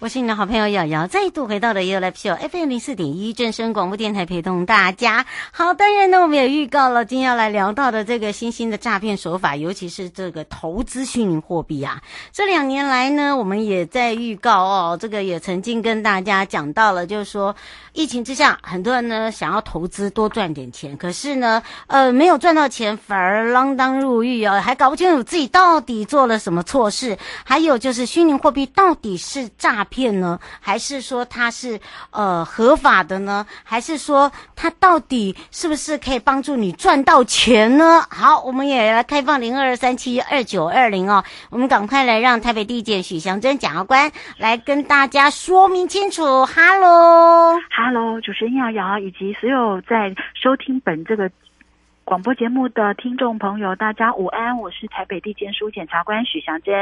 [0.00, 5.26] 我是你的好朋友瑶瑶，再度回到了 ULF Show FM 零四点一正声广播电台，陪同大家。
[5.50, 12.00] 好，当然呢，我们也预告了今天要来聊到的这个新兴的诈骗手法，尤其是这个投资虚拟货币啊。
[12.30, 17.56] 这两年来呢，我们也在预告哦，这个也曾经跟大家讲到了，就是说
[17.92, 27.18] 疫情之下，很多人呢想要投资多赚点钱，可是呢，呃，没有赚到钱，反而锒铛入狱啊，还搞不清楚自己到底做了什么错事。
[27.42, 33.46] 还有就是虚拟货币到底是诈骗呢，还是说它是呃合法的呢？
[33.64, 38.02] 还是说它到底是不是可以帮助你赚到钱呢？
[38.10, 46.46] 好，我们也来开放零二三七二九二零哦，我们赶快来让台北地检许祥珍检察官来跟大家说明清楚。
[46.46, 51.30] 哈喽，哈喽，主持人瑶瑶以及所有在收听本这个。
[52.08, 56.74] 广播节目的听众朋友，大家午安，我是台北地检署检察官许祥珍。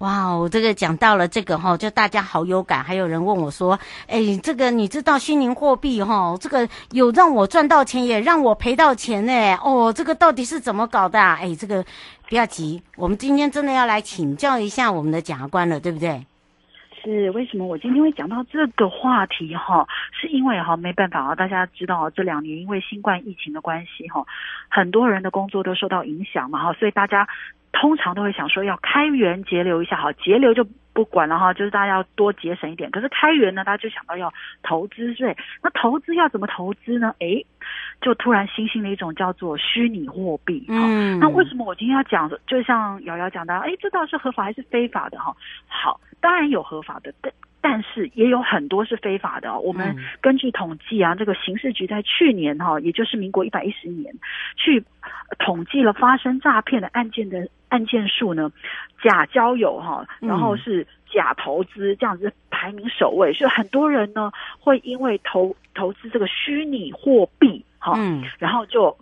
[0.00, 2.84] 哇哦，这个讲到了这个哈，就大家好有感。
[2.84, 6.36] 还有人问我说：“哎，这个你知道虚拟货币哈？
[6.38, 9.32] 这个有让我赚到钱，也让我赔到钱呢？
[9.64, 11.38] 哦，这个到底是怎么搞的啊？
[11.40, 11.82] 哎，这个
[12.28, 16.26] 不要急，我们今天真的要来请教一下我们的检察官了，对不对？”
[17.04, 19.86] 是为什么我今天会讲到这个话题哈？
[20.12, 24.24] 是因为哈没办法啊，大家知道这两年因为新冠疫情的关系哈，
[24.68, 27.28] 很多人的工作都受到影响嘛哈，所以大家
[27.72, 32.90] 通常都会想说要开源节流一下哈，节流就不管了哈，就是大家要多节省一点。
[32.90, 37.14] 可是开源呢，大家就想到要投资税，那投资要怎么投资呢？
[37.18, 37.44] 诶，
[38.00, 40.64] 就突然新兴的一种叫做虚拟货币。
[40.68, 42.30] 嗯，那为什么我今天要讲？
[42.46, 45.34] 就像瑶瑶讲的，诶，这倒是合法还是非法的哈？
[45.66, 46.00] 好。
[46.20, 49.58] 当然有合法的，但但是也有很多是非法的哦。
[49.58, 54.10] 我们根据统计啊，这个刑事局在去年哈，也就是民国一百一十年，
[54.56, 54.82] 去
[55.38, 58.50] 统计了发生诈骗的案件的案件数呢，
[59.02, 67.98] 假交友哈，然后是假投资这样子排名首位，所以很多人呢会因为投投资这个虚拟货币哈，
[68.38, 68.96] 然后就。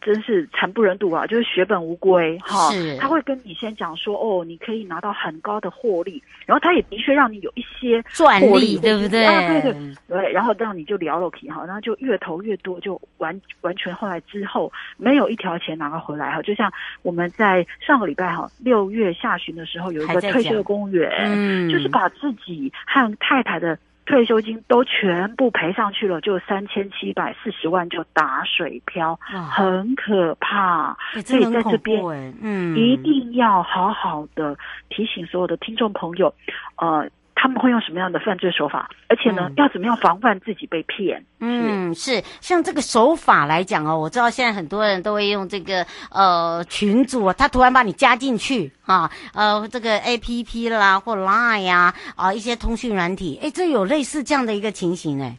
[0.00, 1.26] 真是惨不忍睹啊！
[1.26, 9.24] 就是血本无归哈，他会跟你先讲说哦，你可以拿到很高的获利，然后他也的确让你有一些赚利，对不对？
[9.26, 16.72] 啊，对对对，然后让你就聊了起哈，然后就越投越多，就完完全后来之后没有一条钱拿回来哈，就像
[17.02, 23.78] 我们在上个礼拜哈六月下旬的时候有一个退休的公务员，嗯，就是把自己和太太的。
[24.10, 29.18] 退休金都全部赔上去了，就三千七百四十万就打水漂，
[29.50, 30.96] 很可怕。
[31.24, 32.02] 所以在这边，
[32.42, 34.56] 嗯，一定要好好的
[34.88, 36.34] 提醒所有的听众朋友，
[36.76, 37.08] 呃。
[37.42, 38.90] 他们会用什么样的犯罪手法？
[39.08, 41.24] 而且呢，嗯、要怎么样防范自己被骗？
[41.38, 55.38] 嗯，是像这个手法来讲哦，我知道现在很多人都会用这个呃群组，他突然把你加进去啊，呃这个 APP 啦或 Line 呀啊，啊一些通讯软体，诶，这有类似这样的一个情形诶。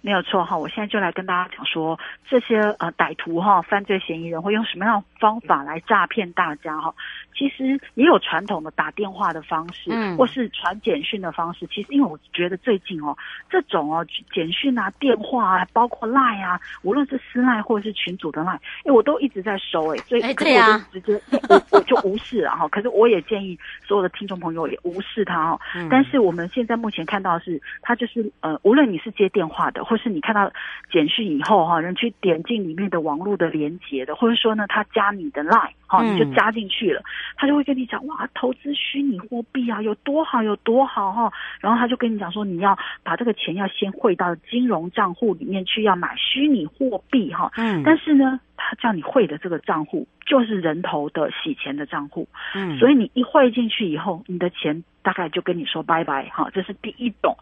[0.00, 1.98] 没有错哈，我现在就来跟大家讲说，
[2.30, 6.92] 这些呃歹徒哈，犯罪嫌疑人会用什么样的方法来诈骗大家哈？
[7.36, 11.66] 其实也有传统的打电话的方式，嗯，或是传简讯的方式。
[11.68, 13.16] 其实因为我觉得最近哦，
[13.48, 22.66] 这种哦简讯啊、电话啊，包括 Line 啊，无论是私赖或者是群组的 Line，哎，我都一直在收哎，所以可是我就直接我我就无视了哈。
[22.68, 25.60] 可是我也建议所有的听众朋友也无视他哈。
[25.90, 29.84] 但是我们现在目前看到的是，他就是呃，无论你是接电话的。
[29.84, 30.52] 或是你看到
[30.92, 37.02] 简讯以后哈，人去点进里面的网络的连接的，或者说呢，他加你的 line 哈，你就加进去了，
[37.36, 54.84] 他就会跟你讲哇，投资虚拟货币啊，有多好有多好哈，然后他就跟你讲说，你要把这个钱要先汇到金融账户里面去，要买虚拟货币哈，嗯，但是呢，他叫你汇的这个账户就是人头的洗钱的账户，嗯，所以你一汇进去以后，你的钱。
[55.02, 57.34] 大概就跟你说拜拜哈，这是第一种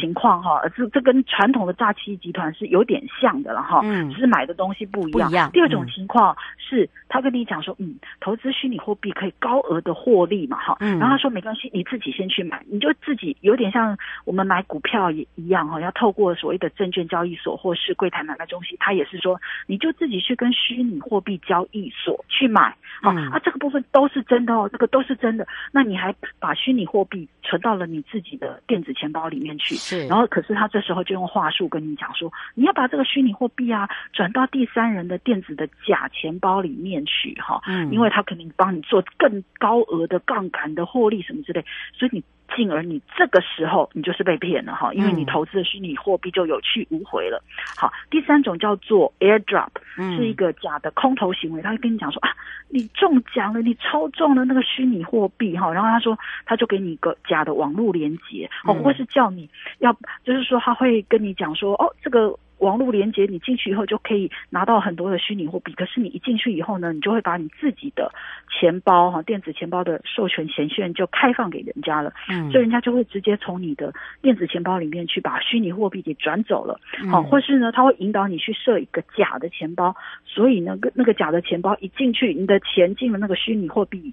[0.00, 5.30] 情况哈，这、嗯、这跟传统的诈欺集团是有点像的了哈，嗯，只是买的东西不一样。
[5.30, 5.48] 一样。
[5.52, 30.06] 第二种情况是他跟你讲说，嗯，投资虚拟货币可以高额的获利嘛哈，嗯，然后他说没关系，你自己先去买，你就自己有点像我们买股票也一样哈，要透过所谓的证券交易所或是柜台买卖中心，他也是说你就自己去跟虚拟货币交易所去买，好、嗯、啊，这个部分都是真的哦，这个都是真的，那你还把虚拟货货币存到了你自己的电子钱包里面去，是。
[30.06, 41.62] 然后，可是他这时候就用话术跟你讲说，你要把这个虚拟货币啊转到第三人的电子的假钱包里面去，哈，嗯，因为他肯定帮你做更高额的杠杆的获利什么之类，
[41.92, 42.24] 所以你
[42.56, 47.42] 进而你这个时候你就是被骗了哈，因为你投资的虚拟货币就有去无回了。
[47.76, 49.68] 好，第三种叫做 airdrop，
[50.16, 52.30] 是一个假的空投行为，他会跟你讲说啊，
[52.70, 59.48] 你中奖了，你抽中了那个虚拟货币哈，然后他说他就给你一个假的网络连接哦，或是叫你
[59.78, 59.92] 要，
[60.24, 62.34] 就是说他会跟你讲说哦，这个。
[62.58, 65.72] 网络连接，你进去以后就可以拿到很多的虚拟货币。
[65.72, 68.10] 可是你一进去以后呢，你就会把你自己的
[68.50, 72.12] 钱包哈，电子钱包的授权权限就开放给人家了。
[72.28, 73.92] 嗯，所以人家就会直接从你的
[74.22, 76.80] 电子钱包里面去把虚拟货币给转走了。
[77.10, 79.94] 好，或是呢，他会引导你去设一个假的钱包。
[80.24, 84.12] 所以那个那个假的钱包一进去，你的钱进了那个虚拟货币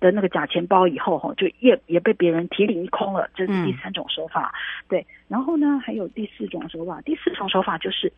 [0.00, 3.28] 的那个假钱包以后哈，就也也被别人提领一空了。
[3.34, 4.54] 这是第三种手法。
[4.88, 5.06] 对。
[5.28, 7.00] 然后呢，还有第四种手法。
[7.02, 8.12] 第四种手法就是，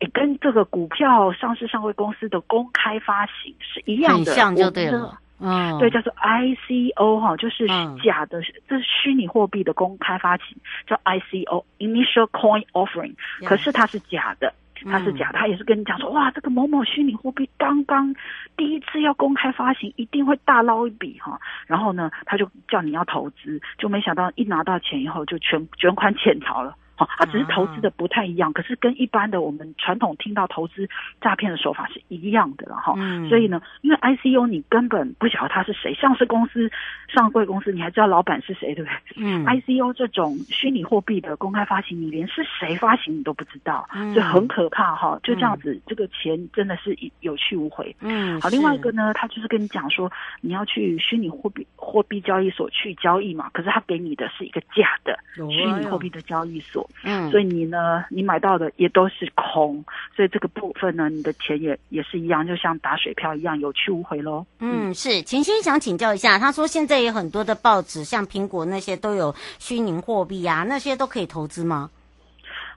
[0.00, 5.18] 诶，跟这个股票上市上柜公司的公开发行是一样的，很像就对了。
[5.42, 7.66] 嗯，对，叫做 ICO 哈，就是
[8.04, 10.54] 假的，嗯、这是虚拟货币的公开发行，
[10.86, 13.14] 叫 ICO（Initial Coin Offering），
[13.46, 14.52] 可是它是假的。
[14.84, 18.14] 他是假，他也是跟你讲说，哇，这个某某虚拟货币刚刚
[18.56, 21.38] 第一次要公开发行，一定会大捞一笔哈。
[21.66, 26.76] 然后呢，他就叫你要投资，就没想到一拿到钱以后就全卷款潜逃了。
[27.18, 30.88] 它只是投资的不太一样，可是跟一般的我们传统听到投资
[31.20, 32.94] 诈骗的手法是一样的了哈。
[33.28, 36.70] 所以呢，因为 ICU 你根本不晓得他是谁，上市公司、
[37.08, 38.96] 上柜公司你还知道老板是谁，对不对？
[39.16, 39.44] 嗯。
[39.44, 45.18] ，ICU 这种虚拟货币的公开发行，你连是谁发行你都不知道，就很可怕哈。
[45.22, 47.94] 就这样子，这个钱真的是有去无回。
[48.00, 48.40] 嗯。
[48.40, 50.10] 好，另外一个呢，他就是跟你讲说，
[50.40, 56.88] 你要去虚拟货币货币交易所去交易嘛，可是他给你的是一个假的虚拟货币的交易所。
[57.02, 59.84] 嗯，所以你呢，你买到的也都是空，
[60.14, 64.44] 所以这个部分呢，你的钱也也是一样，就像打水漂一样，有去无回喽。
[64.58, 71.90] 嗯，是钱先想请教一下，他说现在有很多的报纸，像苹果那些都有虚拟货币啊，那些都可以投资吗？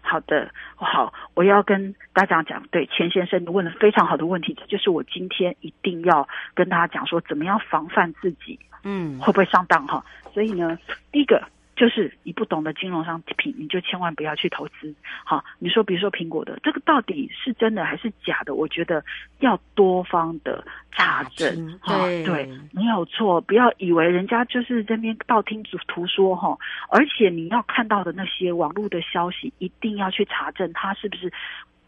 [0.01, 10.04] 好的，好，我要跟大家讲，对钱先生，你问了非常好的问题，这就是我今天一定要跟大家讲说，怎么样防范自己，嗯，会不会上当哈？
[10.33, 10.77] 所以呢，
[11.12, 11.42] 第一个。
[11.83, 14.95] 就是你不懂得金融商品，你就千万不要去投资。
[15.25, 18.56] 好，你说比如说苹果的这个到底是真的还是假的？
[18.56, 19.03] 我觉得
[19.39, 21.77] 要多方的查证。
[21.85, 26.57] 对对，没有错，不要以为人家就是这边道听途说哈。
[26.89, 31.33] 而且你要看到的那些网络的消息，一定要去查证它是不是。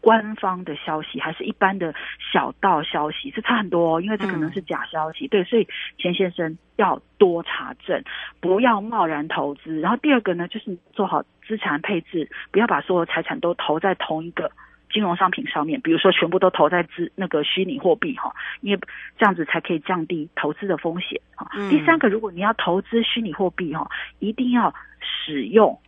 [0.00, 1.94] 官方的消息还是一般的
[2.32, 5.26] 小道消息，这差很多哦，因为这可能是假消息。
[5.26, 5.66] 嗯、对，所以
[5.98, 8.02] 钱先生要多查证，
[8.40, 9.80] 不要贸然投资。
[9.80, 14.52] 然后第二个呢，就是做好资产配置，不要把所有财产都投在同一个
[14.92, 18.80] 金融商品上面，比如说全部都投在资那个虚拟货币哈，因为
[19.18, 21.48] 这样子才可以降低投资的风险哈。
[21.56, 23.90] 嗯、第三个，如果你要投资虚拟货币哈，
[24.20, 25.80] 一定要使用。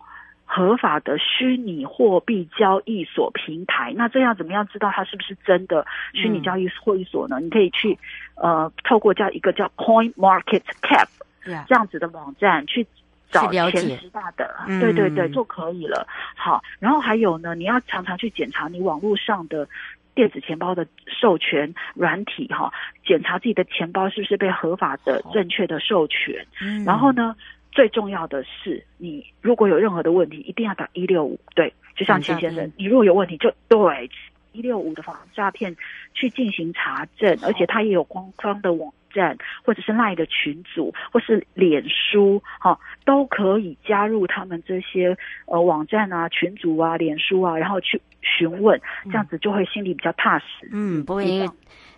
[0.50, 7.38] 合法的虚拟货币交易所平台，那这样怎么样知道它是不是真的虚拟交易会议所呢？
[7.38, 7.96] 嗯、你可以去
[8.36, 11.06] 呃，透过叫一个叫 Coin Market Cap
[11.44, 12.86] 这样子的网站去
[13.30, 16.08] 找前十大的，对对对，就可以了。
[16.34, 19.68] 好，然后还有呢，你要常常去检查你网络上的
[20.14, 22.72] 电子钱包的授权软体哈，
[23.04, 26.46] 检查自己的钱包是不是被合法的、正确的授权。
[26.62, 27.36] 嗯、然后呢？
[27.72, 31.38] 最重要的是，你如果有任何的问题，一定要打一六五。
[31.54, 34.10] 对，就像钱先生，你如果有问题，就对
[34.52, 35.76] 一六五的防诈骗
[36.14, 50.68] 去进行查证，而且他也有官方的网站，或者是 LINE 的群组，或是脸书，哈、哦，都可以加入他们这些呃网站啊、群组啊、脸书啊，然后去询问，这样子就会心里比较踏实。
[50.72, 51.48] 嗯，不会因为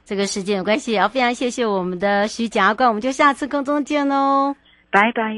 [0.04, 4.54] 这个时间有关系，也要非常谢谢我们的徐检察官，我们就下次空中见喽。
[4.92, 5.36] 拜拜，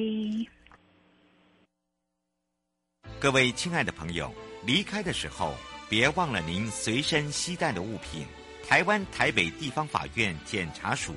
[3.21, 4.33] 各位亲爱的朋友，
[4.65, 5.55] 离开的时候
[5.91, 8.27] 别忘了您随身携带的物品。
[8.67, 11.15] 台湾台北地方法院检察署。